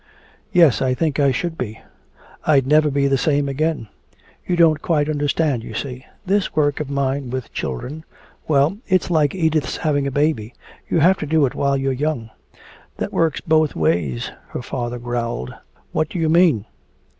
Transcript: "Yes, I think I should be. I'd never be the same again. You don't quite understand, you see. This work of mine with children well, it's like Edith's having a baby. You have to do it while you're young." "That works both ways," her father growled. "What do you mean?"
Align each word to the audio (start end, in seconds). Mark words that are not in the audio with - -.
"Yes, 0.51 0.81
I 0.81 0.95
think 0.95 1.19
I 1.19 1.29
should 1.31 1.59
be. 1.59 1.79
I'd 2.43 2.65
never 2.65 2.89
be 2.89 3.05
the 3.05 3.19
same 3.19 3.47
again. 3.47 3.87
You 4.47 4.55
don't 4.55 4.81
quite 4.81 5.07
understand, 5.07 5.63
you 5.63 5.75
see. 5.75 6.07
This 6.25 6.55
work 6.55 6.79
of 6.79 6.89
mine 6.89 7.29
with 7.29 7.53
children 7.53 8.03
well, 8.47 8.79
it's 8.87 9.11
like 9.11 9.35
Edith's 9.35 9.77
having 9.77 10.07
a 10.07 10.11
baby. 10.11 10.55
You 10.89 11.01
have 11.01 11.19
to 11.19 11.27
do 11.27 11.45
it 11.45 11.53
while 11.53 11.77
you're 11.77 11.93
young." 11.93 12.31
"That 12.97 13.13
works 13.13 13.41
both 13.41 13.75
ways," 13.75 14.31
her 14.47 14.63
father 14.63 14.97
growled. 14.97 15.53
"What 15.91 16.09
do 16.09 16.17
you 16.17 16.29
mean?" 16.29 16.65